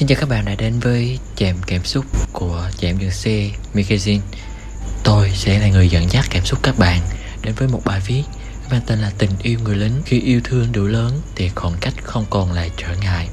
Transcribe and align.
Xin 0.00 0.08
chào 0.08 0.20
các 0.20 0.28
bạn 0.28 0.44
đã 0.44 0.54
đến 0.54 0.80
với 0.80 1.18
chạm 1.36 1.56
cảm 1.66 1.84
xúc 1.84 2.04
của 2.32 2.70
chạm 2.78 2.98
dừng 2.98 3.10
xe 3.10 3.50
magazine 3.74 4.20
Tôi 5.04 5.30
sẽ 5.34 5.58
là 5.58 5.68
người 5.68 5.88
dẫn 5.88 6.10
dắt 6.10 6.24
cảm 6.30 6.44
xúc 6.44 6.58
các 6.62 6.78
bạn 6.78 7.00
đến 7.42 7.54
với 7.54 7.68
một 7.68 7.80
bài 7.84 8.00
viết 8.06 8.22
mang 8.70 8.80
tên 8.86 8.98
là 8.98 9.12
Tình 9.18 9.30
yêu 9.42 9.58
người 9.64 9.76
lính. 9.76 10.02
Khi 10.04 10.20
yêu 10.20 10.40
thương 10.44 10.72
đủ 10.72 10.84
lớn 10.84 11.20
thì 11.34 11.48
khoảng 11.48 11.74
cách 11.80 11.94
không 12.02 12.24
còn 12.30 12.52
là 12.52 12.68
trở 12.76 12.88
ngại. 13.02 13.28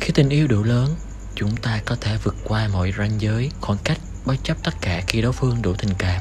Khi 0.00 0.12
tình 0.14 0.28
yêu 0.28 0.46
đủ 0.46 0.62
lớn, 0.62 0.96
chúng 1.34 1.56
ta 1.56 1.80
có 1.84 1.96
thể 2.00 2.16
vượt 2.24 2.36
qua 2.44 2.68
mọi 2.68 2.92
ranh 2.98 3.20
giới, 3.20 3.50
khoảng 3.60 3.78
cách 3.84 3.98
bất 4.24 4.36
chấp 4.42 4.56
tất 4.62 4.74
cả 4.80 5.02
khi 5.06 5.22
đối 5.22 5.32
phương 5.32 5.62
đủ 5.62 5.74
tình 5.74 5.94
cảm 5.98 6.20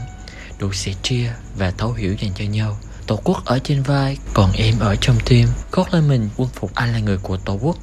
đủ 0.60 0.74
sẻ 0.74 0.94
chia 1.04 1.34
và 1.58 1.72
thấu 1.72 1.94
hiểu 1.94 2.16
dành 2.22 2.32
cho 2.36 2.46
nhau. 2.46 2.78
Tổ 3.08 3.20
quốc 3.24 3.46
ở 3.46 3.60
trên 3.60 3.84
vai, 3.84 4.18
còn 4.34 4.52
em 4.52 4.80
ở 4.80 4.96
trong 5.02 5.18
tim. 5.26 5.48
Gót 5.72 5.94
lên 5.94 6.08
mình 6.08 6.30
quân 6.38 6.50
phục 6.56 6.76
anh 6.76 6.94
là 6.94 7.00
người 7.00 7.18
của 7.18 7.38
Tổ 7.38 7.54
quốc. 7.62 7.78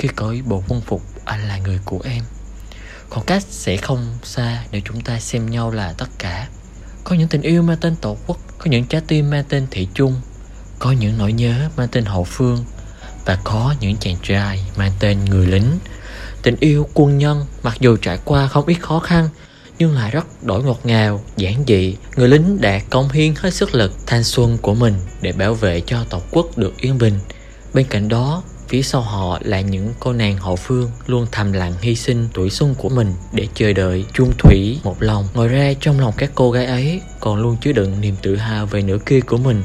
Khi 0.00 0.08
cởi 0.16 0.42
bộ 0.42 0.62
quân 0.68 0.80
phục 0.80 1.02
anh 1.24 1.48
là 1.48 1.58
người 1.58 1.78
của 1.84 1.98
em 2.04 2.24
khoảng 3.08 3.26
cách 3.26 3.42
sẽ 3.50 3.76
không 3.76 4.18
xa 4.22 4.64
nếu 4.72 4.80
chúng 4.84 5.00
ta 5.00 5.20
xem 5.20 5.50
nhau 5.50 5.70
là 5.70 5.92
tất 5.92 6.08
cả 6.18 6.48
có 7.04 7.16
những 7.16 7.28
tình 7.28 7.42
yêu 7.42 7.62
mang 7.62 7.76
tên 7.80 7.96
tổ 7.96 8.16
quốc 8.26 8.38
có 8.58 8.64
những 8.70 8.84
trái 8.84 9.02
tim 9.06 9.30
mang 9.30 9.44
tên 9.48 9.66
thị 9.70 9.88
trung 9.94 10.20
có 10.78 10.92
những 10.92 11.18
nỗi 11.18 11.32
nhớ 11.32 11.68
mang 11.76 11.88
tên 11.92 12.04
hậu 12.04 12.24
phương 12.24 12.64
và 13.24 13.38
có 13.44 13.74
những 13.80 13.96
chàng 13.96 14.16
trai 14.22 14.64
mang 14.76 14.92
tên 15.00 15.24
người 15.24 15.46
lính 15.46 15.78
tình 16.42 16.56
yêu 16.60 16.88
quân 16.94 17.18
nhân 17.18 17.46
mặc 17.62 17.76
dù 17.80 17.96
trải 17.96 18.18
qua 18.24 18.46
không 18.48 18.66
ít 18.66 18.74
khó 18.74 18.98
khăn 18.98 19.28
nhưng 19.78 19.94
lại 19.94 20.10
rất 20.10 20.44
đổi 20.44 20.62
ngọt 20.64 20.80
ngào, 20.84 21.20
giản 21.36 21.64
dị. 21.66 21.96
Người 22.16 22.28
lính 22.28 22.60
đã 22.60 22.80
công 22.90 23.08
hiến 23.08 23.34
hết 23.36 23.54
sức 23.54 23.74
lực, 23.74 23.92
thanh 24.06 24.24
xuân 24.24 24.58
của 24.58 24.74
mình 24.74 24.94
để 25.20 25.32
bảo 25.32 25.54
vệ 25.54 25.82
cho 25.86 26.04
tổ 26.10 26.20
quốc 26.30 26.58
được 26.58 26.76
yên 26.76 26.98
bình. 26.98 27.18
Bên 27.74 27.86
cạnh 27.90 28.08
đó, 28.08 28.42
Phía 28.70 28.82
sau 28.82 29.00
họ 29.00 29.38
là 29.42 29.60
những 29.60 29.94
cô 30.00 30.12
nàng 30.12 30.36
hậu 30.36 30.56
phương 30.56 30.90
luôn 31.06 31.26
thầm 31.32 31.52
lặng 31.52 31.72
hy 31.80 31.94
sinh 31.94 32.28
tuổi 32.34 32.50
xuân 32.50 32.74
của 32.78 32.88
mình 32.88 33.12
để 33.32 33.46
chờ 33.54 33.72
đợi 33.72 34.04
chung 34.12 34.32
thủy 34.38 34.78
một 34.84 35.02
lòng. 35.02 35.28
Ngoài 35.34 35.48
ra 35.48 35.72
trong 35.80 36.00
lòng 36.00 36.14
các 36.16 36.30
cô 36.34 36.50
gái 36.50 36.66
ấy 36.66 37.00
còn 37.20 37.42
luôn 37.42 37.56
chứa 37.60 37.72
đựng 37.72 38.00
niềm 38.00 38.14
tự 38.22 38.36
hào 38.36 38.66
về 38.66 38.82
nửa 38.82 38.98
kia 39.06 39.20
của 39.20 39.36
mình. 39.36 39.62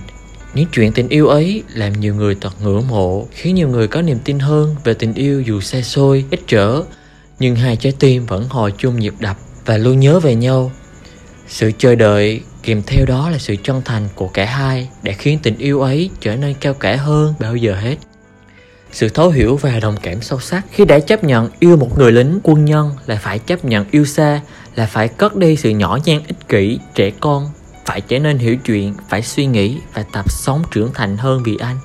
Những 0.54 0.66
chuyện 0.72 0.92
tình 0.92 1.10
yêu 1.10 1.28
ấy 1.28 1.64
làm 1.74 2.00
nhiều 2.00 2.16
người 2.16 2.36
thật 2.42 2.54
ngưỡng 2.64 2.88
mộ, 2.88 3.28
khiến 3.32 3.56
nhiều 3.56 3.70
người 3.70 3.88
có 3.88 4.02
niềm 4.02 4.20
tin 4.24 4.40
hơn 4.40 4.76
về 4.84 4.94
tình 4.94 5.14
yêu 5.14 5.42
dù 5.42 5.62
xa 5.62 5.82
xôi, 5.82 6.26
ít 6.32 6.40
trở. 6.48 6.84
Nhưng 7.40 7.56
hai 7.56 7.76
trái 7.76 7.94
tim 8.00 8.26
vẫn 8.26 8.50
hồi 8.50 8.74
chung 8.78 9.00
nhịp 9.00 9.14
đập 9.20 9.38
và 9.66 9.78
luôn 9.78 10.00
nhớ 10.00 10.20
về 10.20 10.36
nhau. 10.36 10.72
Sự 11.48 11.72
chờ 11.78 11.96
đợi 11.96 12.42
kèm 12.64 12.82
theo 12.88 13.06
đó 13.06 13.30
là 13.30 13.38
sự 13.38 13.56
chân 13.64 13.82
thành 13.86 14.08
của 14.16 14.28
cả 14.28 14.46
hai 14.46 14.90
đã 15.04 15.14
khiến 15.18 15.40
tình 15.44 15.58
yêu 15.58 15.82
ấy 15.82 16.10
trở 16.22 16.36
nên 16.36 16.54
cao 16.54 16.74
cả 16.74 16.96
hơn 16.96 17.34
bao 17.40 17.56
giờ 17.56 17.76
hết 17.76 17.96
sự 18.96 19.10
thấu 19.10 19.30
hiểu 19.30 19.58
và 19.58 19.80
đồng 19.80 19.96
cảm 20.02 20.22
sâu 20.22 20.40
sắc 20.40 20.66
khi 20.72 20.86
đã 20.86 21.00
chấp 21.00 21.24
nhận 21.24 21.50
yêu 21.60 21.78
một 21.78 21.98
người 21.98 22.12
lính 22.12 22.40
quân 22.44 22.66
nhân 22.66 22.92
là 23.06 23.16
phải 23.16 23.40
chấp 23.40 23.66
nhận 23.66 23.86
yêu 23.92 24.06
xa, 24.06 24.42
là 24.76 24.86
phải 24.86 25.08
cất 25.08 25.36
đi 25.36 25.56
sự 25.56 25.70
nhỏ 25.70 26.00
nhen 26.06 26.22
ích 26.28 26.48
kỷ, 26.48 26.80
trẻ 26.96 27.12
con. 27.20 27.50
Phải 27.86 28.02
trở 28.02 28.20
nên 28.20 28.38
hiểu 28.38 28.58
chuyện, 28.58 28.94
phải 29.10 29.22
suy 29.22 29.46
nghĩ 29.46 29.78
và 29.94 30.06
tập 30.14 30.32
sống 30.32 30.64
trưởng 30.72 30.94
thành 30.94 31.18
hơn 31.18 31.44
vì 31.44 31.58
anh, 31.58 31.78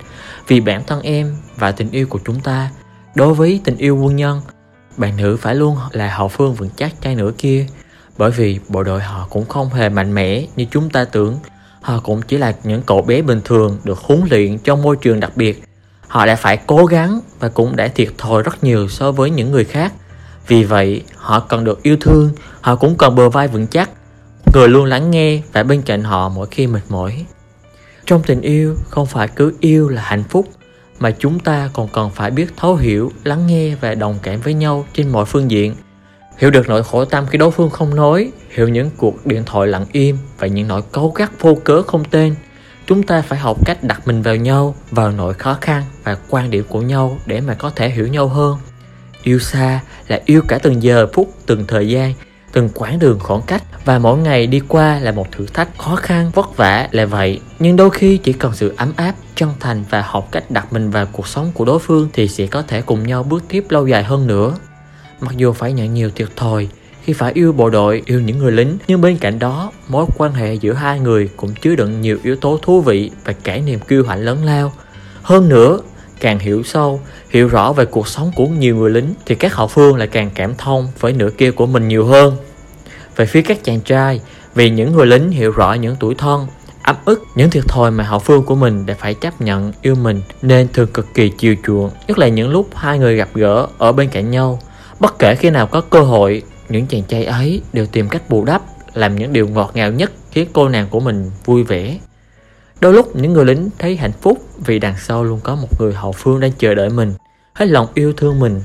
vì 0.48 0.60
bản 0.60 0.82
thân 0.86 1.02
em 1.02 1.36
và 1.56 1.72
tình 1.72 1.90
yêu 1.90 2.06
của 2.06 2.18
chúng 2.24 2.40
ta. 2.40 2.70
Đối 3.14 3.34
với 3.34 3.60
tình 3.64 3.76
yêu 3.76 3.96
quân 3.96 4.16
nhân, 4.16 4.40
bạn 4.96 5.16
nữ 5.16 5.36
phải 5.40 5.54
luôn 5.54 5.76
là 5.92 6.14
hậu 6.14 6.28
phương 6.28 6.54
vững 6.54 6.70
chắc 6.76 7.00
trai 7.00 7.14
nữa 7.14 7.32
kia. 7.38 7.66
Bởi 8.18 8.30
vì 8.30 8.58
bộ 8.68 8.82
đội 8.82 9.00
họ 9.00 9.26
cũng 9.30 9.46
không 9.48 9.68
hề 9.68 9.88
mạnh 9.88 10.14
mẽ 10.14 10.46
như 10.56 10.66
chúng 10.70 10.90
ta 10.90 11.04
tưởng. 11.04 11.38
Họ 11.80 12.00
cũng 12.00 12.22
chỉ 12.22 12.38
là 12.38 12.54
những 12.64 12.82
cậu 12.82 13.02
bé 13.02 13.22
bình 13.22 13.40
thường 13.44 13.78
được 13.84 13.98
huấn 13.98 14.20
luyện 14.30 14.58
trong 14.58 14.82
môi 14.82 14.96
trường 14.96 15.20
đặc 15.20 15.36
biệt 15.36 15.62
họ 16.10 16.26
đã 16.26 16.36
phải 16.36 16.56
cố 16.66 16.86
gắng 16.86 17.20
và 17.40 17.48
cũng 17.48 17.76
đã 17.76 17.88
thiệt 17.88 18.08
thòi 18.18 18.42
rất 18.42 18.64
nhiều 18.64 18.88
so 18.88 19.12
với 19.12 19.30
những 19.30 19.52
người 19.52 19.64
khác. 19.64 19.92
Vì 20.46 20.64
vậy, 20.64 21.02
họ 21.16 21.40
cần 21.40 21.64
được 21.64 21.82
yêu 21.82 21.96
thương, 22.00 22.30
họ 22.60 22.76
cũng 22.76 22.98
cần 22.98 23.14
bờ 23.14 23.28
vai 23.28 23.48
vững 23.48 23.66
chắc. 23.66 23.90
Người 24.54 24.68
luôn 24.68 24.84
lắng 24.84 25.10
nghe 25.10 25.42
và 25.52 25.62
bên 25.62 25.82
cạnh 25.82 26.02
họ 26.02 26.28
mỗi 26.28 26.46
khi 26.50 26.66
mệt 26.66 26.80
mỏi. 26.88 27.24
Trong 28.06 28.22
tình 28.22 28.40
yêu, 28.40 28.76
không 28.88 29.06
phải 29.06 29.28
cứ 29.28 29.54
yêu 29.60 29.88
là 29.88 30.02
hạnh 30.02 30.24
phúc, 30.28 30.48
mà 30.98 31.10
chúng 31.10 31.38
ta 31.38 31.70
còn 31.72 31.88
cần 31.88 32.10
phải 32.10 32.30
biết 32.30 32.46
thấu 32.56 32.76
hiểu, 32.76 33.12
lắng 33.24 33.46
nghe 33.46 33.74
và 33.74 33.94
đồng 33.94 34.18
cảm 34.22 34.40
với 34.40 34.54
nhau 34.54 34.86
trên 34.94 35.08
mọi 35.08 35.24
phương 35.24 35.50
diện. 35.50 35.74
Hiểu 36.38 36.50
được 36.50 36.68
nỗi 36.68 36.82
khổ 36.84 37.04
tâm 37.04 37.26
khi 37.30 37.38
đối 37.38 37.50
phương 37.50 37.70
không 37.70 37.94
nói, 37.94 38.32
hiểu 38.48 38.68
những 38.68 38.90
cuộc 38.96 39.26
điện 39.26 39.42
thoại 39.46 39.68
lặng 39.68 39.86
im 39.92 40.18
và 40.38 40.46
những 40.46 40.68
nỗi 40.68 40.82
cấu 40.92 41.10
gắt 41.10 41.30
vô 41.40 41.54
cớ 41.64 41.82
không 41.82 42.04
tên 42.04 42.34
chúng 42.90 43.02
ta 43.02 43.22
phải 43.22 43.38
học 43.38 43.66
cách 43.66 43.84
đặt 43.84 44.06
mình 44.06 44.22
vào 44.22 44.36
nhau, 44.36 44.74
vào 44.90 45.10
nỗi 45.10 45.34
khó 45.34 45.58
khăn 45.60 45.82
và 46.04 46.16
quan 46.28 46.50
điểm 46.50 46.64
của 46.68 46.80
nhau 46.80 47.18
để 47.26 47.40
mà 47.40 47.54
có 47.54 47.70
thể 47.70 47.90
hiểu 47.90 48.06
nhau 48.06 48.28
hơn. 48.28 48.58
Yêu 49.22 49.38
xa 49.38 49.80
là 50.08 50.20
yêu 50.24 50.42
cả 50.48 50.58
từng 50.62 50.82
giờ 50.82 51.06
phút, 51.12 51.34
từng 51.46 51.64
thời 51.68 51.88
gian, 51.88 52.14
từng 52.52 52.68
quãng 52.74 52.98
đường 52.98 53.18
khoảng 53.20 53.42
cách 53.42 53.62
và 53.84 53.98
mỗi 53.98 54.18
ngày 54.18 54.46
đi 54.46 54.60
qua 54.68 54.98
là 54.98 55.12
một 55.12 55.32
thử 55.32 55.46
thách 55.46 55.78
khó 55.78 55.96
khăn, 55.96 56.30
vất 56.34 56.56
vả 56.56 56.88
là 56.90 57.06
vậy. 57.06 57.40
Nhưng 57.58 57.76
đôi 57.76 57.90
khi 57.90 58.16
chỉ 58.16 58.32
cần 58.32 58.54
sự 58.54 58.74
ấm 58.76 58.92
áp, 58.96 59.14
chân 59.34 59.50
thành 59.60 59.84
và 59.90 60.02
học 60.06 60.28
cách 60.32 60.50
đặt 60.50 60.72
mình 60.72 60.90
vào 60.90 61.06
cuộc 61.12 61.28
sống 61.28 61.52
của 61.54 61.64
đối 61.64 61.78
phương 61.78 62.08
thì 62.12 62.28
sẽ 62.28 62.46
có 62.46 62.62
thể 62.62 62.82
cùng 62.82 63.06
nhau 63.06 63.22
bước 63.22 63.44
tiếp 63.48 63.64
lâu 63.68 63.86
dài 63.86 64.04
hơn 64.04 64.26
nữa. 64.26 64.56
Mặc 65.20 65.36
dù 65.36 65.52
phải 65.52 65.72
nhận 65.72 65.94
nhiều 65.94 66.10
thiệt 66.14 66.28
thòi 66.36 66.68
khi 67.04 67.12
phải 67.12 67.32
yêu 67.32 67.52
bộ 67.52 67.70
đội, 67.70 68.02
yêu 68.06 68.20
những 68.20 68.38
người 68.38 68.52
lính, 68.52 68.78
nhưng 68.88 69.00
bên 69.00 69.16
cạnh 69.16 69.38
đó, 69.38 69.72
mối 69.88 70.06
quan 70.16 70.32
hệ 70.32 70.54
giữa 70.54 70.72
hai 70.72 71.00
người 71.00 71.28
cũng 71.36 71.54
chứa 71.54 71.74
đựng 71.74 72.00
nhiều 72.00 72.18
yếu 72.22 72.36
tố 72.36 72.58
thú 72.62 72.80
vị 72.80 73.10
và 73.24 73.32
cả 73.32 73.56
niềm 73.56 73.80
kiêu 73.80 74.04
hãnh 74.04 74.24
lớn 74.24 74.44
lao. 74.44 74.72
Hơn 75.22 75.48
nữa, 75.48 75.78
càng 76.20 76.38
hiểu 76.38 76.62
sâu, 76.62 77.00
hiểu 77.30 77.48
rõ 77.48 77.72
về 77.72 77.84
cuộc 77.84 78.08
sống 78.08 78.32
của 78.36 78.46
nhiều 78.46 78.76
người 78.76 78.90
lính 78.90 79.14
thì 79.26 79.34
các 79.34 79.54
hậu 79.54 79.66
phương 79.66 79.96
lại 79.96 80.08
càng 80.08 80.30
cảm 80.34 80.54
thông 80.54 80.88
với 81.00 81.12
nửa 81.12 81.30
kia 81.30 81.50
của 81.50 81.66
mình 81.66 81.88
nhiều 81.88 82.06
hơn. 82.06 82.36
Về 83.16 83.26
phía 83.26 83.42
các 83.42 83.64
chàng 83.64 83.80
trai, 83.80 84.20
vì 84.54 84.70
những 84.70 84.92
người 84.92 85.06
lính 85.06 85.30
hiểu 85.30 85.50
rõ 85.50 85.72
những 85.72 85.96
tuổi 86.00 86.14
thân, 86.14 86.46
ấm 86.82 86.96
ức 87.04 87.24
những 87.34 87.50
thiệt 87.50 87.64
thòi 87.68 87.90
mà 87.90 88.04
hậu 88.04 88.18
phương 88.18 88.42
của 88.42 88.54
mình 88.54 88.86
đã 88.86 88.94
phải 88.98 89.14
chấp 89.14 89.40
nhận 89.40 89.72
yêu 89.82 89.94
mình 89.94 90.22
nên 90.42 90.68
thường 90.72 90.88
cực 90.94 91.14
kỳ 91.14 91.28
chiều 91.38 91.54
chuộng 91.66 91.90
nhất 92.08 92.18
là 92.18 92.28
những 92.28 92.50
lúc 92.50 92.68
hai 92.74 92.98
người 92.98 93.16
gặp 93.16 93.28
gỡ 93.34 93.66
ở 93.78 93.92
bên 93.92 94.08
cạnh 94.08 94.30
nhau 94.30 94.60
bất 95.00 95.18
kể 95.18 95.34
khi 95.34 95.50
nào 95.50 95.66
có 95.66 95.80
cơ 95.80 96.00
hội 96.00 96.42
những 96.70 96.86
chàng 96.86 97.02
trai 97.02 97.24
ấy 97.24 97.62
đều 97.72 97.86
tìm 97.86 98.08
cách 98.08 98.22
bù 98.28 98.44
đắp, 98.44 98.62
làm 98.94 99.16
những 99.16 99.32
điều 99.32 99.48
ngọt 99.48 99.70
ngào 99.74 99.92
nhất 99.92 100.12
khiến 100.30 100.48
cô 100.52 100.68
nàng 100.68 100.86
của 100.90 101.00
mình 101.00 101.30
vui 101.44 101.64
vẻ. 101.64 101.98
Đôi 102.80 102.94
lúc, 102.94 103.16
những 103.16 103.32
người 103.32 103.44
lính 103.44 103.70
thấy 103.78 103.96
hạnh 103.96 104.12
phúc 104.20 104.38
vì 104.64 104.78
đằng 104.78 104.94
sau 104.98 105.24
luôn 105.24 105.40
có 105.42 105.54
một 105.54 105.80
người 105.80 105.92
hậu 105.94 106.12
phương 106.12 106.40
đang 106.40 106.52
chờ 106.52 106.74
đợi 106.74 106.90
mình, 106.90 107.14
hết 107.52 107.66
lòng 107.66 107.86
yêu 107.94 108.12
thương 108.12 108.40
mình. 108.40 108.60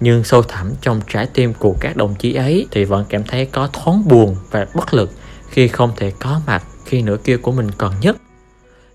Nhưng 0.00 0.24
sâu 0.24 0.42
thẳm 0.42 0.72
trong 0.80 1.00
trái 1.08 1.26
tim 1.34 1.54
của 1.54 1.74
các 1.80 1.96
đồng 1.96 2.14
chí 2.14 2.34
ấy 2.34 2.66
thì 2.70 2.84
vẫn 2.84 3.04
cảm 3.08 3.24
thấy 3.24 3.46
có 3.46 3.68
thoáng 3.72 4.08
buồn 4.08 4.36
và 4.50 4.66
bất 4.74 4.94
lực 4.94 5.12
khi 5.50 5.68
không 5.68 5.92
thể 5.96 6.12
có 6.20 6.40
mặt 6.46 6.64
khi 6.84 7.02
nửa 7.02 7.16
kia 7.16 7.36
của 7.36 7.52
mình 7.52 7.70
cần 7.78 7.92
nhất. 8.00 8.16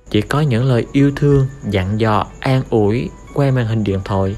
Chỉ 0.10 0.22
có 0.22 0.42
những 0.42 0.64
lời 0.64 0.86
yêu 0.92 1.12
thương, 1.16 1.48
dặn 1.70 2.00
dò, 2.00 2.26
an 2.40 2.62
ủi 2.70 3.10
qua 3.34 3.52
màn 3.52 3.68
hình 3.68 3.84
điện 3.84 4.00
thoại, 4.06 4.36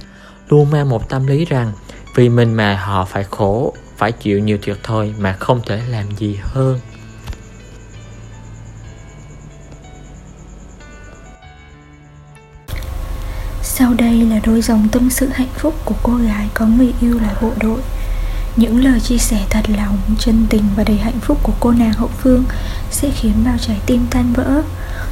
luôn 0.50 0.72
mang 0.72 0.90
một 0.90 1.10
tâm 1.10 1.28
lý 1.28 1.46
rằng 1.46 1.72
vì 2.16 2.30
mình 2.30 2.54
mà 2.54 2.76
họ 2.76 3.06
phải 3.06 3.24
khổ 3.24 3.74
phải 3.98 4.12
chịu 4.12 4.40
nhiều 4.40 4.58
thiệt 4.62 4.78
thòi 4.84 5.14
mà 5.20 5.34
không 5.40 5.62
thể 5.66 5.82
làm 5.90 6.06
gì 6.18 6.40
hơn. 6.42 6.80
Sau 13.64 13.94
đây 13.94 14.22
là 14.22 14.40
đôi 14.46 14.62
dòng 14.62 14.88
tâm 14.92 15.10
sự 15.10 15.30
hạnh 15.34 15.54
phúc 15.58 15.74
của 15.86 15.96
cô 16.04 16.16
gái 16.16 16.50
có 16.54 16.66
người 16.66 16.94
yêu 17.02 17.20
là 17.20 17.36
bộ 17.42 17.52
đội. 17.62 17.80
Những 18.56 18.84
lời 18.84 19.00
chia 19.00 19.18
sẻ 19.18 19.46
thật 19.50 19.70
lòng, 19.78 19.98
chân 20.20 20.46
tình 20.50 20.64
và 20.76 20.84
đầy 20.84 20.98
hạnh 20.98 21.20
phúc 21.22 21.38
của 21.44 21.54
cô 21.60 21.72
nàng 21.72 21.94
hậu 21.94 22.08
phương 22.08 22.44
Sẽ 22.92 23.10
khiến 23.16 23.34
bao 23.46 23.58
trái 23.58 23.78
tim 23.86 24.06
tan 24.12 24.34
vỡ. 24.34 24.62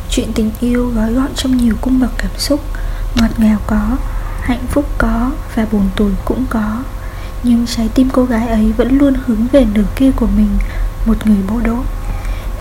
Chuyện 0.09 0.33
tình 0.33 0.51
yêu 0.59 0.91
gói 0.95 1.13
gọn 1.13 1.29
trong 1.35 1.57
nhiều 1.57 1.75
cung 1.81 1.99
bậc 1.99 2.11
cảm 2.17 2.31
xúc 2.37 2.59
Ngọt 3.15 3.39
ngào 3.39 3.59
có, 3.67 3.97
hạnh 4.41 4.65
phúc 4.69 4.85
có 4.97 5.31
và 5.55 5.65
buồn 5.71 5.89
tủi 5.95 6.11
cũng 6.25 6.45
có 6.49 6.83
nhưng 7.43 7.65
trái 7.67 7.89
tim 7.93 8.09
cô 8.13 8.23
gái 8.23 8.47
ấy 8.47 8.73
vẫn 8.77 8.97
luôn 8.97 9.13
hướng 9.25 9.47
về 9.51 9.65
nửa 9.73 9.85
kia 9.95 10.11
của 10.15 10.27
mình, 10.35 10.49
một 11.05 11.27
người 11.27 11.37
bộ 11.49 11.59
đội 11.63 11.85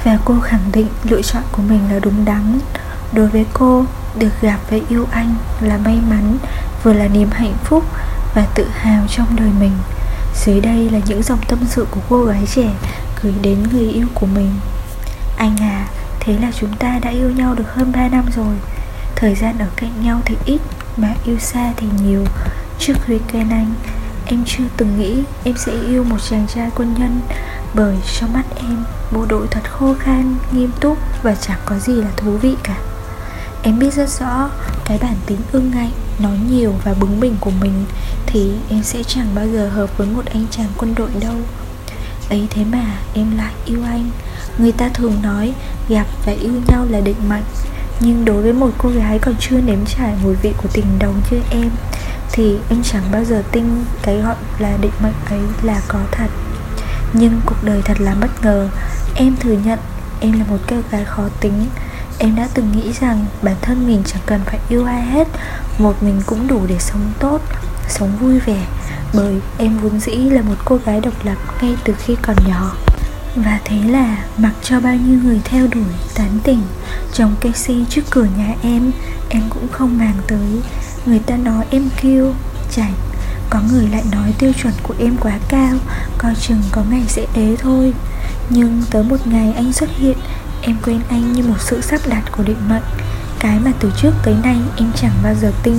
và 0.04 0.18
cô 0.24 0.40
khẳng 0.40 0.72
định 0.72 0.88
lựa 1.04 1.22
chọn 1.22 1.42
của 1.52 1.62
mình 1.62 1.80
là 1.90 1.98
đúng 1.98 2.24
đắn. 2.24 2.58
Đối 3.12 3.28
với 3.28 3.46
cô, 3.52 3.84
được 4.18 4.40
gặp 4.40 4.58
và 4.70 4.76
yêu 4.88 5.06
anh 5.10 5.34
là 5.60 5.78
may 5.78 5.98
mắn, 6.10 6.38
vừa 6.82 6.92
là 6.92 7.08
niềm 7.08 7.28
hạnh 7.32 7.54
phúc 7.64 7.84
và 8.34 8.46
tự 8.54 8.66
hào 8.72 9.06
trong 9.06 9.36
đời 9.36 9.50
mình. 9.60 9.72
Dưới 10.44 10.60
đây 10.60 10.90
là 10.90 10.98
những 11.06 11.22
dòng 11.22 11.40
tâm 11.48 11.58
sự 11.66 11.86
của 11.90 12.00
cô 12.08 12.24
gái 12.24 12.44
trẻ 12.54 12.70
gửi 13.22 13.34
đến 13.42 13.58
người 13.72 13.88
yêu 13.88 14.06
của 14.14 14.26
mình. 14.26 14.50
Anh 15.36 15.56
à 15.60 15.86
thế 16.20 16.38
là 16.38 16.50
chúng 16.60 16.76
ta 16.76 16.98
đã 17.02 17.10
yêu 17.10 17.30
nhau 17.30 17.54
được 17.54 17.74
hơn 17.74 17.92
3 17.92 18.08
năm 18.08 18.24
rồi. 18.36 18.54
Thời 19.16 19.34
gian 19.34 19.58
ở 19.58 19.66
cạnh 19.76 20.04
nhau 20.04 20.20
thì 20.24 20.36
ít, 20.44 20.60
mà 20.96 21.14
yêu 21.24 21.38
xa 21.38 21.72
thì 21.76 21.86
nhiều. 22.04 22.24
Trước 22.78 22.94
khi 23.06 23.18
quen 23.32 23.50
anh 23.50 23.74
Em 24.32 24.44
chưa 24.46 24.64
từng 24.76 24.98
nghĩ 24.98 25.22
em 25.44 25.54
sẽ 25.56 25.72
yêu 25.88 26.04
một 26.04 26.16
chàng 26.30 26.46
trai 26.54 26.70
quân 26.76 26.94
nhân 26.98 27.20
Bởi 27.74 27.96
trong 28.18 28.32
mắt 28.32 28.44
em 28.56 28.84
bộ 29.10 29.26
đội 29.28 29.46
thật 29.50 29.60
khô 29.70 29.94
khan, 29.98 30.36
nghiêm 30.52 30.70
túc 30.80 30.98
và 31.22 31.34
chẳng 31.34 31.58
có 31.64 31.78
gì 31.78 31.92
là 31.94 32.10
thú 32.16 32.30
vị 32.30 32.54
cả. 32.62 32.76
Em 33.62 33.78
biết 33.78 33.94
rất 33.94 34.08
rõ 34.20 34.50
cái 34.84 34.98
bản 35.02 35.14
tính 35.26 35.38
ương 35.52 35.70
ngạnh 35.70 35.90
nói 36.18 36.38
nhiều 36.50 36.74
và 36.84 36.94
bướng 37.00 37.20
bỉnh 37.20 37.36
của 37.40 37.50
mình 37.60 37.84
thì 38.26 38.52
em 38.68 38.82
sẽ 38.82 39.02
chẳng 39.02 39.26
bao 39.34 39.46
giờ 39.48 39.68
hợp 39.68 39.98
với 39.98 40.06
một 40.06 40.24
anh 40.26 40.46
chàng 40.50 40.68
quân 40.78 40.94
đội 40.94 41.10
đâu. 41.20 41.36
Ấy 42.30 42.46
thế 42.50 42.64
mà 42.64 42.84
em 43.14 43.36
lại 43.36 43.52
yêu 43.64 43.82
anh. 43.84 44.10
Người 44.58 44.72
ta 44.72 44.88
thường 44.88 45.22
nói 45.22 45.52
gặp 45.88 46.06
và 46.26 46.32
yêu 46.32 46.52
nhau 46.68 46.86
là 46.90 47.00
định 47.00 47.28
mệnh 47.28 47.44
nhưng 48.00 48.24
đối 48.24 48.42
với 48.42 48.52
một 48.52 48.70
cô 48.78 48.88
gái 48.88 49.18
còn 49.18 49.34
chưa 49.40 49.60
nếm 49.60 49.86
trải 49.86 50.14
mùi 50.22 50.34
vị 50.34 50.52
của 50.62 50.68
tình 50.72 50.86
đầu 50.98 51.12
như 51.30 51.40
em 51.50 51.70
thì 52.32 52.56
em 52.68 52.82
chẳng 52.82 53.02
bao 53.12 53.24
giờ 53.24 53.42
tin 53.52 53.64
cái 54.02 54.18
gọi 54.18 54.36
là 54.58 54.76
định 54.80 54.92
mệnh 55.02 55.12
ấy 55.30 55.40
là 55.62 55.80
có 55.88 55.98
thật. 56.12 56.28
Nhưng 57.12 57.40
cuộc 57.46 57.64
đời 57.64 57.82
thật 57.84 58.00
là 58.00 58.14
bất 58.20 58.44
ngờ. 58.44 58.68
Em 59.14 59.36
thừa 59.40 59.56
nhận 59.64 59.78
em 60.20 60.32
là 60.32 60.44
một 60.48 60.58
cô 60.68 60.76
gái 60.90 61.04
khó 61.04 61.22
tính. 61.40 61.66
Em 62.18 62.36
đã 62.36 62.48
từng 62.54 62.72
nghĩ 62.72 62.92
rằng 63.00 63.26
bản 63.42 63.56
thân 63.62 63.86
mình 63.86 64.02
chẳng 64.06 64.22
cần 64.26 64.40
phải 64.46 64.58
yêu 64.68 64.84
ai 64.84 65.02
hết. 65.02 65.28
Một 65.78 66.02
mình 66.02 66.22
cũng 66.26 66.48
đủ 66.48 66.60
để 66.66 66.78
sống 66.78 67.12
tốt, 67.18 67.40
sống 67.88 68.16
vui 68.20 68.38
vẻ. 68.38 68.66
Bởi 69.14 69.34
em 69.58 69.78
vốn 69.78 70.00
dĩ 70.00 70.14
là 70.14 70.42
một 70.42 70.56
cô 70.64 70.78
gái 70.84 71.00
độc 71.00 71.14
lập 71.24 71.36
ngay 71.62 71.76
từ 71.84 71.94
khi 71.98 72.16
còn 72.22 72.36
nhỏ. 72.48 72.76
Và 73.36 73.60
thế 73.64 73.76
là 73.76 74.24
mặc 74.36 74.52
cho 74.62 74.80
bao 74.80 74.94
nhiêu 74.94 75.18
người 75.24 75.40
theo 75.44 75.66
đuổi, 75.66 75.92
tán 76.14 76.38
tỉnh. 76.44 76.62
Trong 77.14 77.36
cây 77.40 77.52
si 77.52 77.84
trước 77.90 78.02
cửa 78.10 78.26
nhà 78.38 78.54
em 78.62 78.92
Em 79.28 79.42
cũng 79.50 79.68
không 79.72 79.98
màng 79.98 80.16
tới. 80.26 80.60
Người 81.06 81.18
ta 81.18 81.36
nói 81.36 81.64
em 81.70 81.88
kêu, 82.02 82.34
chảnh 82.70 82.94
Có 83.50 83.60
người 83.72 83.88
lại 83.88 84.02
nói 84.12 84.34
tiêu 84.38 84.52
chuẩn 84.62 84.72
của 84.82 84.94
em 84.98 85.16
quá 85.20 85.38
cao 85.48 85.74
Coi 86.18 86.34
chừng 86.34 86.62
có 86.72 86.82
ngày 86.90 87.04
sẽ 87.08 87.26
ế 87.34 87.56
thôi. 87.58 87.92
Nhưng 88.50 88.82
tới 88.90 89.02
một 89.02 89.26
ngày 89.26 89.52
anh 89.56 89.72
xuất 89.72 89.90
hiện 89.96 90.18
Em 90.62 90.76
quên 90.84 91.00
anh 91.08 91.32
như 91.32 91.42
một 91.42 91.60
sự 91.60 91.80
sắp 91.80 92.00
đặt 92.08 92.22
của 92.36 92.42
định 92.42 92.68
mệnh. 92.68 92.82
Cái 93.38 93.58
mà 93.64 93.72
từ 93.80 93.92
trước 94.02 94.12
tới 94.24 94.34
nay 94.42 94.56
em 94.76 94.92
chẳng 94.96 95.14
bao 95.22 95.34
giờ 95.34 95.52
tin. 95.62 95.76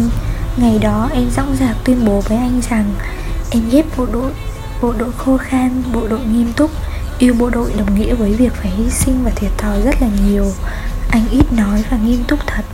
Ngày 0.57 0.79
đó 0.79 1.09
em 1.13 1.29
dõng 1.35 1.55
dạc 1.59 1.77
tuyên 1.83 2.05
bố 2.05 2.21
với 2.21 2.37
anh 2.37 2.61
rằng 2.69 2.93
Em 3.51 3.69
ghét 3.71 3.85
bộ 3.97 4.05
đội 4.13 4.31
Bộ 4.81 4.93
đội 4.97 5.11
khô 5.17 5.37
khan, 5.37 5.83
bộ 5.93 6.07
đội 6.07 6.25
nghiêm 6.25 6.53
túc 6.53 6.71
Yêu 7.19 7.33
bộ 7.33 7.49
đội 7.49 7.73
đồng 7.77 7.95
nghĩa 7.95 8.13
với 8.13 8.33
việc 8.33 8.53
phải 8.53 8.71
hy 8.71 8.89
sinh 8.89 9.23
và 9.23 9.31
thiệt 9.35 9.51
thòi 9.57 9.81
rất 9.81 10.01
là 10.01 10.07
nhiều. 10.25 10.51
Anh 11.13 11.29
ít 11.31 11.53
nói 11.53 11.83
và 11.89 11.97
nghiêm 11.97 12.23
túc 12.27 12.47
thật. 12.47 12.65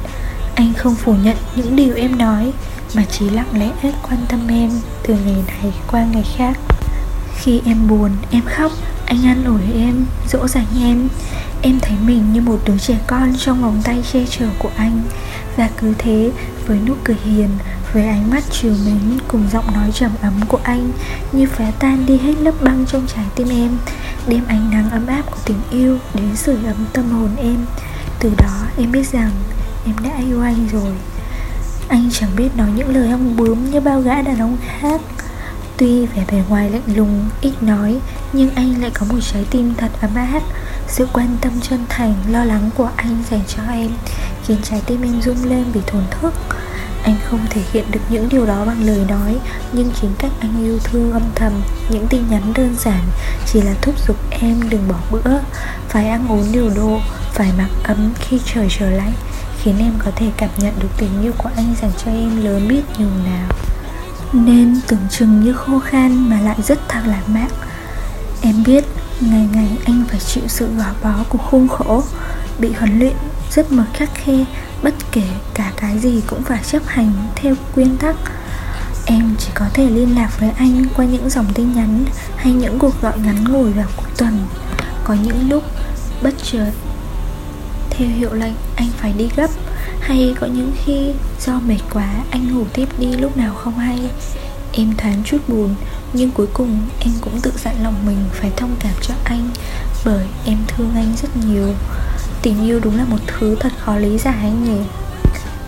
Anh 0.56 0.74
không 0.78 0.96
phủ 0.96 1.16
nhận 1.24 1.38
những 1.56 1.76
điều 1.76 1.96
em 1.96 2.18
nói 2.18 2.54
Mà 2.94 3.06
chỉ 3.12 3.30
lặng 3.30 3.60
lẽ 3.60 3.72
quan 3.84 4.18
tâm 4.30 4.48
em 4.48 4.70
từ 5.04 5.14
ngày 5.26 5.44
này 5.48 5.74
qua 5.88 6.06
ngày 6.12 6.26
khác. 6.38 6.58
Khi 7.36 7.62
em 7.66 7.88
buồn, 7.88 8.12
em 8.32 8.42
khóc 8.46 8.72
Anh 9.06 9.26
an 9.26 9.44
ủi 9.46 9.82
em, 9.82 10.06
dỗ 10.32 10.48
dành 10.48 10.66
em. 10.82 11.08
Em 11.62 11.80
thấy 11.82 11.98
mình 12.06 12.34
như 12.34 12.42
một 12.42 12.60
đứa 12.66 12.78
trẻ 12.78 12.98
con 13.08 13.34
trong 13.38 13.62
vòng 13.62 13.82
tay 13.84 14.04
che 14.12 14.26
chở 14.30 14.46
của 14.60 14.72
anh. 14.78 15.02
Và 15.58 15.70
cứ 15.78 15.94
thế, 15.98 16.32
với 16.68 16.80
nụ 16.86 16.94
cười 17.04 17.18
hiền, 17.26 17.50
với 17.94 18.08
ánh 18.08 18.30
mắt 18.30 18.44
chiều 18.52 18.74
mến 18.86 19.20
cùng 19.28 19.44
giọng 19.52 19.74
nói 19.74 19.92
trầm 19.94 20.12
ấm 20.22 20.34
của 20.48 20.60
anh 20.64 20.92
Như 21.32 21.48
phá 21.48 21.72
tan 21.80 22.06
đi 22.06 22.18
hết 22.18 22.34
lớp 22.42 22.52
băng 22.62 22.86
trong 22.86 23.08
trái 23.16 23.26
tim 23.36 23.50
em 23.50 23.78
Đêm 24.28 24.44
ánh 24.48 24.72
nắng 24.72 24.90
ấm 24.90 25.08
áp 25.08 25.32
của 25.32 25.38
tình 25.46 25.62
yêu 25.72 25.98
đến 26.14 26.36
sưởi 26.36 26.58
ấm 26.66 26.86
tâm 26.94 27.12
hồn 27.12 27.30
em. 27.38 27.66
Từ 28.20 28.32
đó 28.38 28.66
em 28.78 28.92
biết 28.92 29.12
rằng 29.12 29.32
em 29.86 29.96
đã 30.04 30.18
yêu 30.18 30.42
anh 30.42 30.68
rồi. 30.72 30.94
Anh 31.88 32.10
chẳng 32.12 32.36
biết 32.36 32.50
nói 32.58 32.70
những 32.76 32.96
lời 32.96 33.12
ong 33.12 33.38
bướm 33.38 33.72
như 33.72 33.80
bao 33.80 34.02
gã 34.02 34.22
đàn 34.22 34.40
ông 34.40 34.58
khác. 34.68 35.02
Tuy 35.78 36.06
vẻ 36.06 36.26
bề 36.32 36.44
ngoài 36.50 36.70
lạnh 36.70 36.96
lùng, 36.96 37.30
ít 37.42 37.64
nói 37.64 38.00
Nhưng 38.34 38.50
anh 38.56 38.82
lại 38.82 38.92
có 38.94 39.06
một 39.06 39.20
trái 39.34 39.46
tim 39.52 39.74
thật 39.78 39.92
ấm 40.02 40.16
áp. 40.16 40.42
Sự 40.88 41.08
quan 41.14 41.38
tâm 41.42 41.54
chân 41.62 41.86
thành, 41.90 42.14
lo 42.30 42.44
lắng 42.44 42.70
của 42.76 42.90
anh 42.96 43.24
dành 43.32 43.42
cho 43.48 43.64
em 43.72 43.92
Khiến 44.46 44.58
trái 44.64 44.82
tim 44.86 45.02
em 45.02 45.22
rung 45.22 45.46
lên 45.46 45.66
vì 45.74 45.82
thổn 45.88 46.04
thức. 46.12 46.34
Anh 47.04 47.16
không 47.30 47.40
thể 47.50 47.62
hiện 47.72 47.86
được 47.92 48.00
những 48.10 48.30
điều 48.30 48.46
đó 48.46 48.66
bằng 48.66 48.86
lời 48.86 49.06
nói 49.10 49.40
Nhưng 49.74 49.92
chính 50.02 50.12
cách 50.20 50.32
anh 50.40 50.64
yêu 50.64 50.80
thương 50.84 51.12
âm 51.12 51.22
thầm 51.36 51.54
Những 51.90 52.08
tin 52.08 52.22
nhắn 52.30 52.54
đơn 52.56 52.76
giản 52.80 53.02
Chỉ 53.46 53.62
là 53.62 53.74
thúc 53.82 53.96
giục 54.08 54.18
em 54.30 54.70
đừng 54.70 54.88
bỏ 54.88 54.96
bữa 55.12 55.40
Phải 55.90 56.10
ăn 56.10 56.28
uống 56.28 56.52
điều 56.52 56.70
độ 56.76 57.00
phải 57.40 57.52
mặc 57.58 57.70
ấm 57.84 58.14
khi 58.20 58.40
trời 58.54 58.68
trở 58.80 58.90
lạnh, 58.90 59.14
Khiến 59.64 59.76
em 59.80 59.94
có 60.06 60.12
thể 60.16 60.32
cảm 60.38 60.50
nhận 60.58 60.74
được 60.80 60.88
tình 60.98 61.22
yêu 61.22 61.32
của 61.38 61.50
anh 61.56 61.76
dành 61.82 61.92
cho 62.06 62.12
em 62.12 62.44
lớn 62.44 62.68
biết 62.68 62.82
nhường 62.98 63.24
nào. 63.26 63.50
Nên 64.34 64.82
tưởng 64.88 65.08
chừng 65.10 65.44
như 65.44 65.54
khô 65.54 65.80
khan 65.80 66.30
mà 66.30 66.42
lại 66.42 66.58
rất 66.68 66.80
thật 66.88 67.02
lãng 67.06 67.34
mạn. 67.34 67.50
Em 68.42 68.64
biết 68.64 68.84
ngày 69.20 69.50
ngày 69.54 69.78
anh 69.86 70.04
phải 70.10 70.20
chịu 70.20 70.44
sự 70.48 70.70
gò 70.78 70.86
bó 71.04 71.24
của 71.30 71.38
khuôn 71.38 71.68
khổ, 71.68 72.04
Bị 72.60 72.74
huấn 72.74 73.00
luyện 73.00 73.16
rất 73.52 73.72
mực 73.72 73.88
khắc 73.94 74.10
khe, 74.16 74.46
bất 74.84 74.94
kể 75.12 75.28
cả 75.54 75.72
cái 75.78 76.00
gì 76.00 76.22
cũng 76.28 76.44
phải 76.44 76.60
chấp 76.64 76.82
hành 76.86 77.12
theo 77.36 77.56
nguyên 77.76 77.98
tắc. 77.98 78.16
Em 79.06 79.36
chỉ 79.40 79.50
có 79.54 79.66
thể 79.74 79.90
liên 79.90 80.16
lạc 80.16 80.40
với 80.40 80.50
anh 80.58 80.86
qua 80.96 81.06
những 81.06 81.30
dòng 81.30 81.54
tin 81.54 81.74
nhắn 81.74 82.06
hay 82.36 82.54
những 82.54 82.80
cuộc 82.80 83.02
gọi 83.02 83.20
ngắn 83.20 83.44
ngủi 83.44 83.74
vào 83.74 83.88
cuối 83.98 84.10
tuần. 84.18 84.40
Có 85.04 85.14
những 85.14 85.50
lúc 85.50 85.64
bất 86.22 86.34
chợt 86.44 86.72
theo 88.00 88.10
hiệu 88.10 88.34
lệnh, 88.34 88.54
anh 88.76 88.88
phải 88.98 89.14
đi 89.18 89.30
gấp. 89.36 89.48
Hay 90.00 90.36
có 90.40 90.48
những 90.48 90.72
khi 90.86 91.14
do 91.46 91.60
mệt 91.60 91.80
quá, 91.94 92.16
anh 92.32 92.54
ngủ 92.54 92.64
tiếp 92.74 92.88
đi 92.98 93.08
lúc 93.08 93.38
nào 93.38 93.54
không 93.54 93.78
hay. 93.78 94.00
Em 94.72 94.94
thoáng 94.98 95.24
chút 95.26 95.38
buồn, 95.48 95.76
nhưng 96.14 96.32
cuối 96.32 96.48
cùng 96.54 96.82
em 97.00 97.14
cũng 97.22 97.42
tự 97.42 97.52
dặn 97.64 97.84
lòng 97.84 97.96
mình 98.06 98.18
phải 98.34 98.52
thông 98.58 98.76
cảm 98.80 98.94
cho 99.02 99.14
anh, 99.24 99.50
bởi 100.06 100.26
em 100.46 100.58
thương 100.68 100.92
anh 100.96 101.14
rất 101.22 101.38
nhiều. 101.38 101.74
Tình 102.42 102.64
yêu 102.64 102.80
đúng 102.84 102.98
là 102.98 103.06
một 103.06 103.18
thứ 103.28 103.56
thật 103.60 103.72
khó 103.80 103.96
lý 103.98 104.18
giải 104.18 104.38
anh 104.42 104.64
nhỉ. 104.66 104.82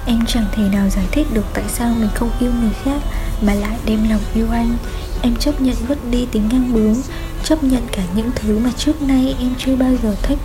Em 0.05 0.25
chẳng 0.27 0.45
thể 0.51 0.63
nào 0.63 0.89
giải 0.89 1.05
thích 1.11 1.27
được 1.33 1.45
tại 1.53 1.63
sao 1.67 1.95
mình 1.99 2.09
không 2.15 2.31
yêu 2.39 2.51
người 2.61 2.73
khác, 2.83 3.01
Mà 3.41 3.53
lại 3.53 3.77
đem 3.85 4.09
lòng 4.09 4.21
yêu 4.33 4.47
anh. 4.51 4.77
Em 5.21 5.35
chấp 5.35 5.61
nhận 5.61 5.75
vứt 5.87 5.97
đi 6.11 6.25
tính 6.31 6.49
ngang 6.51 6.73
bướng, 6.73 6.95
Chấp 7.43 7.63
nhận 7.63 7.83
cả 7.91 8.03
những 8.15 8.29
thứ 8.35 8.59
mà 8.59 8.69
trước 8.77 9.01
nay 9.01 9.35
em 9.39 9.49
chưa 9.57 9.75
bao 9.75 9.91
giờ 10.03 10.15
thích 10.23 10.37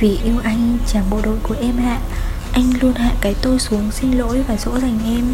vì 0.00 0.18
yêu 0.24 0.34
anh 0.42 0.78
chàng 0.86 1.10
bộ 1.10 1.20
đội 1.22 1.38
của 1.42 1.56
em 1.60 1.76
hạ. 1.76 2.00
Anh 2.52 2.72
luôn 2.80 2.92
hạ 2.92 3.12
cái 3.20 3.34
tôi 3.42 3.58
xuống 3.58 3.90
xin 3.90 4.12
lỗi 4.12 4.44
và 4.48 4.56
dỗ 4.56 4.80
dành 4.80 4.98
em. 5.04 5.24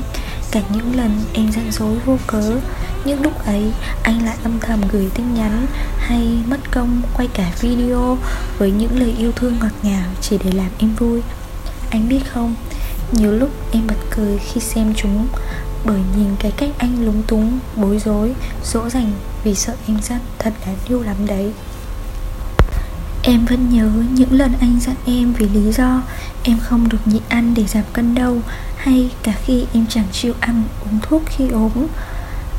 Cả 0.51 0.61
những 0.73 0.97
lần 0.97 1.11
em 1.33 1.53
giận 1.53 1.73
dối 1.73 1.97
vô 2.05 2.17
cớ, 2.27 2.61
những 3.07 3.23
lúc 3.23 3.47
ấy 3.47 3.73
anh 4.03 4.25
lại 4.25 4.37
âm 4.43 4.61
thầm 4.61 4.81
gửi 4.93 5.11
tin 5.15 5.35
nhắn 5.35 5.67
Hay 5.99 6.39
mất 6.49 6.73
công 6.73 7.03
quay 7.15 7.29
cả 7.35 7.53
video 7.61 8.19
Với 8.59 8.71
những 8.71 9.01
lời 9.01 9.15
yêu 9.19 9.33
thương 9.33 9.57
ngọt 9.61 9.73
ngào 9.83 10.07
Chỉ 10.21 10.39
để 10.45 10.53
làm 10.53 10.71
em 10.79 10.95
vui. 10.99 11.23
Anh 11.91 12.09
biết 12.09 12.21
không, 12.33 12.55
Nhiều 13.13 13.33
lúc 13.33 13.51
em 13.73 13.87
bật 13.87 13.97
cười 14.11 14.39
khi 14.39 14.61
xem 14.61 14.95
chúng, 14.97 15.27
Bởi 15.85 16.01
nhìn 16.17 16.37
cái 16.39 16.53
cách 16.57 16.71
anh 16.79 17.05
lúng 17.05 17.23
túng, 17.23 17.59
Bối 17.77 17.99
rối, 18.05 18.35
Dỗ 18.65 18.89
dành 18.89 19.13
vì 19.45 19.55
sợ 19.55 19.75
em 19.87 19.99
giận 20.03 20.21
Thật 20.39 20.53
đáng 20.67 20.77
yêu 20.89 21.03
lắm 21.03 21.17
đấy. 21.27 21.53
Em 23.29 23.45
vẫn 23.45 23.71
nhớ 23.71 23.91
những 24.13 24.33
lần 24.33 24.53
anh 24.61 24.81
dặn 24.81 24.97
em 25.05 25.33
vì 25.33 25.49
lý 25.49 25.73
do 25.73 26.03
em 26.43 26.59
không 26.59 26.89
được 26.89 26.99
nhịn 27.05 27.23
ăn 27.29 27.55
để 27.55 27.65
giảm 27.67 27.85
cân 27.93 28.15
đâu, 28.15 28.37
Hay 28.77 29.11
cả 29.23 29.33
khi 29.45 29.67
em 29.73 29.87
chẳng 29.89 30.05
chịu 30.13 30.35
ăn 30.41 30.63
uống 30.85 30.99
thuốc 31.03 31.23
khi 31.27 31.49
ốm. 31.49 31.87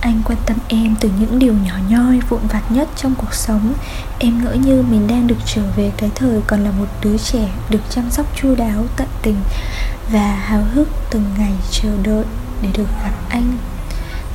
Anh 0.02 0.22
quan 0.26 0.38
tâm 0.46 0.58
em 0.68 0.96
từ 1.00 1.10
những 1.20 1.40
điều 1.40 1.54
nhỏ 1.54 1.74
nhoi, 1.90 2.20
vụn 2.30 2.40
vặt 2.52 2.72
nhất 2.72 2.90
trong 2.96 3.16
cuộc 3.16 3.34
sống. 3.34 3.74
Em 4.20 4.44
ngỡ 4.44 4.54
như 4.54 4.84
mình 4.92 5.08
đang 5.08 5.28
được 5.28 5.38
trở 5.46 5.62
về 5.76 5.92
cái 5.98 6.10
thời 6.16 6.42
còn 6.48 6.64
là 6.64 6.72
một 6.72 6.86
đứa 7.02 7.18
trẻ 7.18 7.50
Được 7.70 7.82
chăm 7.90 8.12
sóc 8.12 8.26
chu 8.42 8.56
đáo, 8.56 8.86
tận 8.98 9.08
tình 9.22 9.38
Và 10.12 10.36
háo 10.36 10.64
hức 10.74 10.88
từng 11.10 11.26
ngày 11.38 11.54
chờ 11.72 11.90
đợi 12.04 12.26
để 12.62 12.70
được 12.74 12.88
gặp 13.04 13.14
anh. 13.30 13.58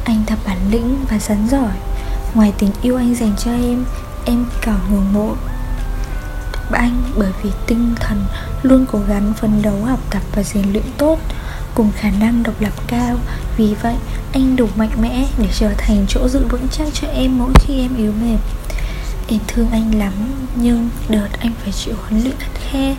Anh 0.04 0.22
thật 0.26 0.38
bản 0.46 0.58
lĩnh 0.70 1.04
và 1.10 1.18
rắn 1.18 1.48
giỏi. 1.48 1.72
Ngoài 2.34 2.52
tình 2.58 2.70
yêu 2.82 2.96
anh 2.96 3.14
dành 3.14 3.32
cho 3.38 3.50
em 3.50 3.84
Em 4.24 4.46
cả 4.62 4.76
ngưỡng 4.90 5.12
mộ 5.12 5.34
anh, 6.72 7.02
bởi 7.16 7.30
vì 7.42 7.50
tinh 7.66 7.94
thần 8.00 8.24
luôn 8.62 8.86
cố 8.92 8.98
gắng 9.08 9.32
phấn 9.36 9.62
đấu 9.62 9.84
học 9.84 10.00
tập 10.10 10.22
và 10.34 10.42
rèn 10.42 10.72
luyện 10.72 10.84
tốt, 10.98 11.18
cùng 11.74 11.92
khả 11.96 12.10
năng 12.10 12.42
độc 12.42 12.60
lập 12.60 12.72
cao. 12.86 13.16
Vì 13.56 13.74
vậy, 13.82 13.94
anh 14.32 14.56
đủ 14.56 14.68
mạnh 14.76 15.02
mẽ 15.02 15.26
để 15.38 15.48
trở 15.58 15.70
thành 15.78 16.06
chỗ 16.08 16.28
dựa 16.28 16.44
vững 16.48 16.68
chắc 16.70 16.88
cho 16.94 17.08
em 17.08 17.38
mỗi 17.38 17.52
khi 17.60 17.80
em 17.80 17.96
yếu 17.96 18.12
mềm. 18.22 18.38
Em 19.28 19.40
thương 19.48 19.70
anh 19.70 19.94
lắm, 19.94 20.12
Nhưng 20.54 20.90
đợt 21.08 21.28
anh 21.38 21.52
phải 21.62 21.72
chịu 21.72 21.94
huấn 22.02 22.22
luyện 22.22 22.34
khắt 22.38 22.50
khe, 22.70 22.96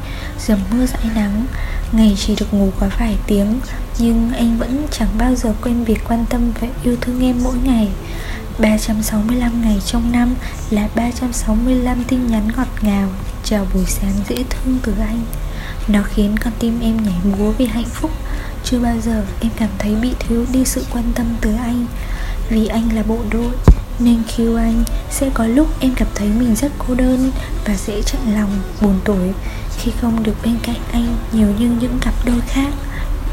Dầm 0.48 0.60
mưa 0.72 0.86
dãi 0.86 1.10
nắng. 1.16 1.46
Ngày 1.92 2.18
chỉ 2.20 2.36
được 2.40 2.54
ngủ 2.54 2.72
có 2.80 2.90
vài 3.00 3.18
tiếng, 3.28 3.60
Nhưng 4.00 4.34
anh 4.34 4.58
vẫn 4.58 4.88
chẳng 4.92 5.10
bao 5.18 5.36
giờ 5.36 5.54
quên 5.62 5.84
việc 5.84 6.00
quan 6.08 6.26
tâm 6.30 6.52
và 6.62 6.68
yêu 6.84 6.96
thương 7.02 7.24
em 7.24 7.36
mỗi 7.44 7.56
ngày. 7.64 7.90
365 8.60 9.62
ngày 9.62 9.82
trong 9.86 10.12
năm 10.12 10.36
là 10.70 10.90
365 10.96 12.04
tin 12.04 12.28
nhắn 12.28 12.48
ngọt 12.58 12.68
ngào. 12.82 13.10
Chào 13.44 13.66
buổi 13.74 13.86
sáng 13.88 14.14
dễ 14.30 14.36
thương 14.50 14.78
từ 14.84 14.94
anh. 15.00 15.22
Nó 15.88 16.00
khiến 16.04 16.36
con 16.44 16.54
tim 16.60 16.80
em 16.80 17.04
nhảy 17.04 17.16
múa 17.24 17.52
vì 17.52 17.66
hạnh 17.66 17.86
phúc. 17.86 18.12
Chưa 18.64 18.80
bao 18.80 18.96
giờ 19.02 19.26
em 19.42 19.52
cảm 19.56 19.70
thấy 19.80 19.96
bị 19.96 20.14
thiếu 20.20 20.46
đi 20.54 20.66
sự 20.66 20.86
quan 20.94 21.04
tâm 21.16 21.26
từ 21.42 21.56
anh. 21.56 21.86
Vì 22.50 22.68
anh 22.68 22.96
là 22.96 23.04
bộ 23.04 23.18
đội 23.32 23.52
Nên 24.00 24.24
khi 24.28 24.56
anh 24.58 24.84
sẽ 25.12 25.30
có 25.34 25.48
lúc 25.48 25.68
em 25.80 25.94
cảm 25.96 26.08
thấy 26.16 26.28
mình 26.28 26.56
rất 26.56 26.72
cô 26.88 26.96
đơn 26.96 27.32
Và 27.66 27.76
dễ 27.86 28.02
chạnh 28.02 28.36
lòng, 28.36 28.60
buồn 28.82 29.00
tuổi 29.04 29.32
Khi 29.78 29.92
không 30.02 30.24
được 30.24 30.36
bên 30.44 30.58
cạnh 30.64 30.82
anh 30.92 31.16
nhiều 31.32 31.48
như 31.60 31.72
những 31.82 32.00
cặp 32.02 32.14
đôi 32.26 32.42
khác. 32.48 32.74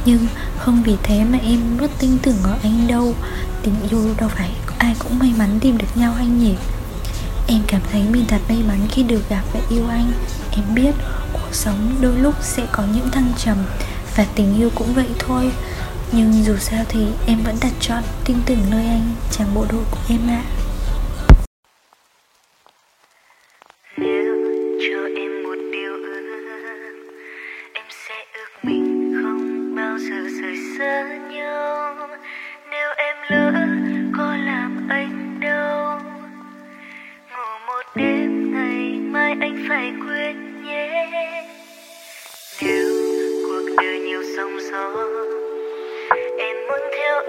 Nhưng 0.05 0.27
Không 0.59 0.83
vì 0.83 0.97
thế 1.03 1.25
mà 1.25 1.39
em 1.43 1.61
mất 1.81 1.91
tin 1.99 2.19
tưởng 2.19 2.39
ở 2.43 2.59
anh 2.63 2.87
đâu. 2.89 3.15
Tình 3.63 3.75
yêu 3.91 4.15
đâu 4.19 4.29
phải 4.29 4.51
ai 4.81 4.95
cũng 4.99 5.19
may 5.19 5.33
mắn 5.39 5.59
tìm 5.61 5.79
được 5.79 5.87
nhau 5.95 6.15
anh 6.19 6.39
nhỉ? 6.39 6.55
Em 7.47 7.63
cảm 7.67 7.81
thấy 7.93 8.03
mình 8.11 8.25
thật 8.29 8.41
may 8.49 8.63
mắn 8.69 8.79
khi 8.91 9.03
được 9.03 9.29
gặp 9.29 9.43
và 9.53 9.61
yêu 9.71 9.89
anh. 9.89 10.13
Em 10.51 10.65
biết 10.75 10.95
cuộc 11.33 11.49
sống 11.53 11.95
đôi 12.01 12.17
lúc 12.17 12.35
sẽ 12.43 12.67
có 12.73 12.83
những 12.95 13.11
thăng 13.11 13.33
trầm 13.39 13.57
Và 14.17 14.27
tình 14.35 14.57
yêu 14.57 14.71
cũng 14.75 14.95
vậy 14.95 15.09
thôi. 15.19 15.51
Nhưng 16.13 16.45
dù 16.45 16.57
sao 16.57 16.85
thì 16.89 17.07
em 17.27 17.43
vẫn 17.45 17.57
đặt 17.61 17.73
chọn 17.81 18.03
tin 18.25 18.37
tưởng 18.47 18.71
nơi 18.71 18.87
anh, 18.87 19.15
chàng 19.31 19.55
bộ 19.55 19.67
đội 19.73 19.85
của 19.91 20.01
em 20.09 20.29
ạ. 20.29 20.43
à. 20.57 20.60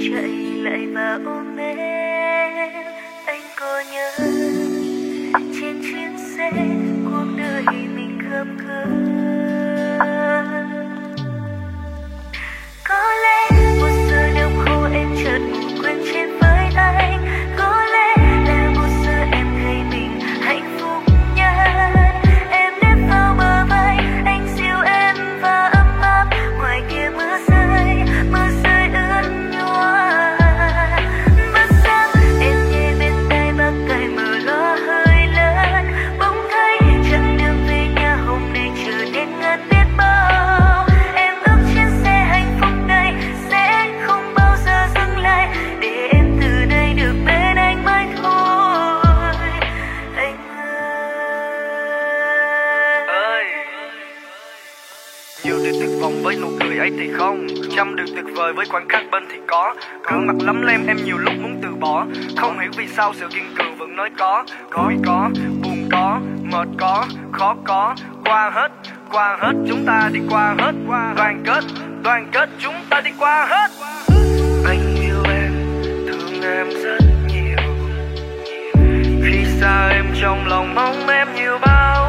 chạy 0.00 0.30
lại 0.62 0.86
và 0.86 1.20
ôm 1.24 1.56
em. 1.56 2.84
Anh 3.26 3.42
có 3.60 3.82
nhớ 3.92 4.10
trên 5.32 5.82
chuyến 5.82 6.18
xe, 6.36 6.50
cuộc 7.04 7.26
đời 7.38 7.64
mình 7.94 8.18
khâm 8.30 8.58
khơi 8.58 9.19
Yêu 55.42 55.56
đến 55.64 55.74
tuyệt 55.80 55.90
vọng 56.00 56.22
với 56.22 56.36
nụ 56.36 56.48
cười 56.60 56.78
ấy 56.78 56.90
thì 56.98 57.10
không. 57.18 57.46
Trăm 57.76 57.96
điều 57.96 58.06
tuyệt 58.06 58.24
vời 58.36 58.52
với 58.52 58.66
khoảnh 58.66 58.88
khắc 58.88 59.02
bên 59.10 59.22
thì 59.30 59.38
có. 59.46 59.74
Gương 60.10 60.26
mặt 60.26 60.34
lắm 60.40 60.62
lem 60.62 60.86
em 60.86 60.96
nhiều 61.04 61.18
lúc 61.18 61.32
muốn 61.42 61.58
từ 61.62 61.68
bỏ. 61.80 62.06
Không 62.36 62.58
hiểu 62.58 62.70
vì 62.76 62.86
sao 62.86 63.12
sự 63.14 63.26
kiên 63.30 63.54
cường 63.58 63.76
vẫn 63.78 63.96
nói 63.96 64.10
có. 64.18 64.44
Cối 64.70 64.96
có, 65.06 65.30
buồn 65.62 65.88
có, 65.92 66.20
mệt 66.42 66.68
có, 66.78 67.04
khó 67.32 67.56
có. 67.64 67.94
Qua 68.24 68.50
hết, 68.54 68.72
qua 69.12 69.38
hết 69.40 69.52
chúng 69.68 69.84
ta 69.86 70.10
đi 70.12 70.20
qua 70.30 70.54
hết. 70.58 70.72
Đoàn 71.16 71.42
kết, 71.46 71.64
đoàn 72.02 72.28
kết 72.32 72.48
chúng 72.58 72.74
ta 72.90 73.00
đi 73.00 73.10
qua 73.18 73.46
hết. 73.46 73.70
Anh 74.66 74.94
yêu 75.02 75.22
em, 75.28 75.52
thương 75.82 76.42
em 76.42 76.68
rất 76.82 76.98
nhiều. 77.28 77.74
Khi 79.24 79.44
xa 79.60 79.88
em 79.88 80.06
trong 80.20 80.46
lòng 80.46 80.74
mong 80.74 81.08
em 81.08 81.28
nhiều 81.34 81.58
bao 81.66 81.99